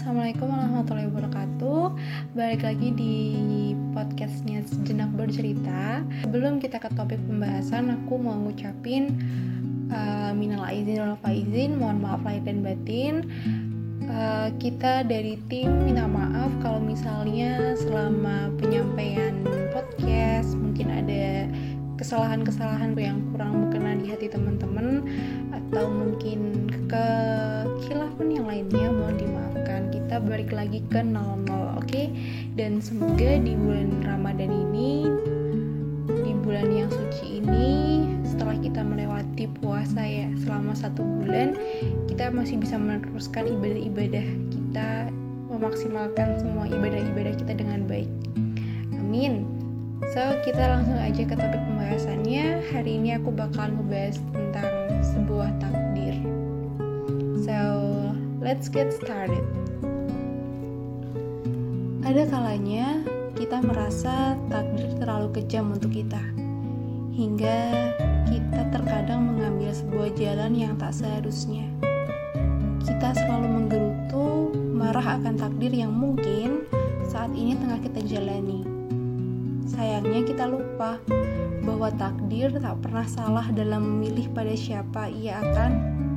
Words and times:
Assalamualaikum 0.00 0.48
warahmatullahi 0.48 1.12
wabarakatuh. 1.12 1.82
Balik 2.32 2.64
lagi 2.64 2.88
di 2.96 3.16
podcastnya 3.92 4.64
Sejenak 4.64 5.12
Bercerita. 5.12 6.00
Sebelum 6.24 6.56
kita 6.56 6.80
ke 6.80 6.88
topik 6.96 7.20
pembahasan 7.28 7.92
Aku 7.92 8.16
mau 8.16 8.32
ngucapin 8.32 9.20
uh, 9.92 10.32
Minal 10.32 10.64
aizin 10.72 11.04
wal 11.04 11.20
faizin 11.20 11.76
Mohon 11.76 11.98
maaf 12.00 12.24
lahir 12.24 12.48
dan 12.48 12.64
batin. 12.64 13.28
Uh, 14.08 14.48
Kita 14.56 15.04
dari 15.04 15.36
tim 15.52 15.68
minta 15.84 16.08
maaf 16.08 16.48
Kalau 16.64 16.80
misalnya 16.80 17.76
selama 17.76 18.48
penyampaian 18.56 19.44
podcast 19.76 20.56
Mungkin 20.56 20.88
ada 20.96 21.44
kesalahan-kesalahan 22.00 22.96
yang 22.96 23.20
kurang 23.36 23.68
berkenan 23.68 24.00
di 24.00 24.08
hati 24.08 24.32
teman-teman 24.32 25.04
atau 25.52 25.92
balik 30.24 30.50
lagi 30.52 30.84
ke 30.88 31.00
00 31.00 31.16
oke 31.16 31.84
okay? 31.84 32.12
dan 32.56 32.80
semoga 32.80 33.40
di 33.40 33.56
bulan 33.56 34.04
Ramadan 34.04 34.50
ini 34.50 35.08
di 36.10 36.32
bulan 36.44 36.68
yang 36.68 36.90
suci 36.90 37.40
ini 37.40 38.04
setelah 38.26 38.56
kita 38.60 38.80
melewati 38.84 39.48
puasa 39.60 40.02
ya 40.02 40.28
selama 40.44 40.76
satu 40.76 41.00
bulan 41.00 41.56
kita 42.08 42.32
masih 42.32 42.60
bisa 42.60 42.76
meneruskan 42.76 43.48
ibadah-ibadah 43.48 44.26
kita 44.52 44.88
memaksimalkan 45.50 46.38
semua 46.40 46.68
ibadah-ibadah 46.68 47.34
kita 47.36 47.52
dengan 47.56 47.84
baik 47.86 48.10
amin 48.96 49.60
So, 50.10 50.18
kita 50.42 50.64
langsung 50.64 50.96
aja 50.96 51.22
ke 51.22 51.36
topik 51.36 51.60
pembahasannya. 51.70 52.72
Hari 52.72 52.98
ini 52.98 53.14
aku 53.20 53.30
bakal 53.30 53.70
ngebahas 53.70 54.18
tentang 54.32 54.72
sebuah 55.04 55.52
takdir. 55.60 56.16
So, 57.44 57.56
let's 58.40 58.72
get 58.72 58.90
started. 58.96 59.44
Ada 62.00 62.26
kalanya 62.26 63.04
kita 63.36 63.60
merasa 63.62 64.36
takdir 64.48 64.90
terlalu 64.98 65.40
kejam 65.40 65.72
untuk 65.72 65.94
kita. 65.94 66.20
Hingga 67.14 67.58
kita 68.28 68.60
terkadang 68.72 69.30
mengambil 69.30 69.70
sebuah 69.70 70.10
jalan 70.16 70.52
yang 70.56 70.74
tak 70.80 70.96
seharusnya. 70.96 71.68
Kita 72.80 73.14
selalu 73.14 73.48
menggerutu, 73.48 74.50
marah 74.74 75.20
akan 75.20 75.36
takdir 75.36 75.70
yang 75.70 75.92
mungkin 75.92 76.64
saat 77.06 77.30
ini 77.36 77.58
tengah 77.58 77.78
kita 77.82 78.00
jalani 78.06 78.80
Sayangnya 79.70 80.26
kita 80.26 80.50
lupa 80.50 80.98
bahwa 81.62 81.94
takdir 81.94 82.50
tak 82.58 82.82
pernah 82.82 83.06
salah 83.06 83.46
dalam 83.54 83.86
memilih 83.86 84.26
pada 84.34 84.50
siapa 84.50 85.06
ia 85.06 85.38
akan 85.38 85.70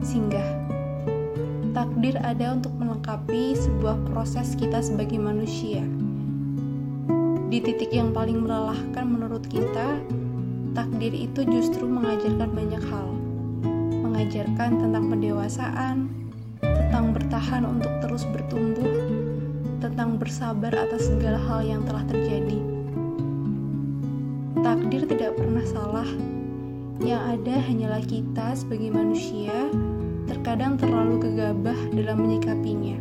singgah. 0.00 0.63
Takdir 1.84 2.16
ada 2.16 2.56
untuk 2.56 2.72
melengkapi 2.80 3.52
sebuah 3.60 4.08
proses 4.08 4.56
kita 4.56 4.80
sebagai 4.80 5.20
manusia. 5.20 5.84
Di 7.52 7.60
titik 7.60 7.92
yang 7.92 8.16
paling 8.16 8.40
melelahkan 8.40 9.04
menurut 9.04 9.44
kita, 9.52 10.00
takdir 10.72 11.12
itu 11.12 11.44
justru 11.44 11.84
mengajarkan 11.84 12.56
banyak 12.56 12.80
hal. 12.88 13.12
Mengajarkan 14.00 14.80
tentang 14.80 15.12
pendewasaan, 15.12 16.08
tentang 16.64 17.12
bertahan 17.12 17.68
untuk 17.68 17.92
terus 18.00 18.24
bertumbuh, 18.32 19.12
tentang 19.84 20.16
bersabar 20.16 20.72
atas 20.72 21.12
segala 21.12 21.36
hal 21.36 21.60
yang 21.68 21.84
telah 21.84 22.08
terjadi 22.08 22.64
Takdir 24.64 25.04
tidak 25.04 25.36
pernah 25.36 25.60
salah. 25.68 26.08
Yang 27.04 27.22
ada 27.36 27.54
hanyalah 27.68 28.02
kita 28.08 28.56
sebagai 28.56 28.88
manusia 28.88 29.52
terkadang 30.24 30.80
terlalu 30.80 31.20
gegabah 31.20 31.76
dalam 31.92 32.24
menyikapinya. 32.24 32.96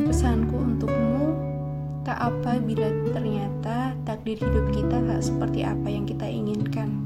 Pesanku 0.00 0.56
untukmu, 0.56 1.36
tak 2.04 2.16
apa 2.16 2.60
bila 2.60 2.88
ternyata 3.12 3.92
takdir 4.08 4.40
hidup 4.40 4.72
kita 4.72 4.96
tak 5.04 5.20
seperti 5.20 5.60
apa 5.64 5.88
yang 5.88 6.04
kita 6.08 6.24
inginkan. 6.24 6.96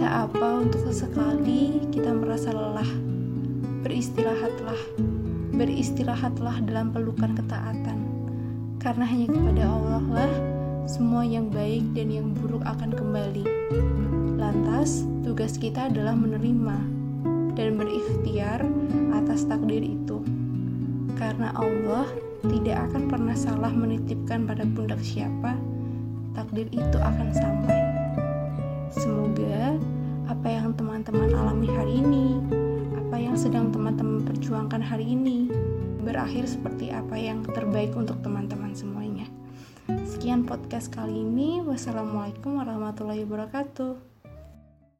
Tak 0.00 0.30
apa 0.30 0.64
untuk 0.64 0.80
sesekali 0.84 1.84
kita 1.92 2.12
merasa 2.12 2.52
lelah. 2.52 2.88
Beristirahatlah, 3.84 4.80
beristirahatlah 5.52 6.56
dalam 6.64 6.92
pelukan 6.92 7.36
ketaatan. 7.36 7.98
Karena 8.80 9.04
hanya 9.08 9.28
kepada 9.32 9.64
Allah 9.64 10.04
lah 10.12 10.32
semua 10.84 11.24
yang 11.24 11.48
baik 11.48 11.96
dan 11.96 12.12
yang 12.12 12.32
buruk 12.36 12.64
akan 12.64 12.92
kembali. 12.92 13.44
Lantas, 14.36 15.08
tugas 15.24 15.56
kita 15.56 15.88
adalah 15.88 16.12
menerima 16.12 16.93
dan 17.54 17.78
berikhtiar 17.78 18.62
atas 19.14 19.46
takdir 19.46 19.82
itu. 19.82 20.22
Karena 21.14 21.54
Allah 21.54 22.10
tidak 22.44 22.90
akan 22.90 23.02
pernah 23.08 23.36
salah 23.38 23.72
menitipkan 23.72 24.44
pada 24.44 24.66
pundak 24.66 25.00
siapa, 25.00 25.56
takdir 26.34 26.68
itu 26.74 26.98
akan 26.98 27.28
sampai. 27.32 27.78
Semoga 28.92 29.78
apa 30.28 30.48
yang 30.50 30.74
teman-teman 30.76 31.30
alami 31.32 31.68
hari 31.70 32.02
ini, 32.02 32.38
apa 32.98 33.16
yang 33.16 33.38
sedang 33.38 33.70
teman-teman 33.70 34.26
perjuangkan 34.26 34.82
hari 34.82 35.14
ini, 35.14 35.48
berakhir 36.04 36.44
seperti 36.44 36.92
apa 36.92 37.16
yang 37.16 37.46
terbaik 37.46 37.96
untuk 37.96 38.20
teman-teman 38.20 38.76
semuanya. 38.76 39.26
Sekian 40.04 40.48
podcast 40.48 40.88
kali 40.88 41.24
ini. 41.24 41.60
Wassalamualaikum 41.60 42.56
warahmatullahi 42.56 43.24
wabarakatuh. 43.28 44.13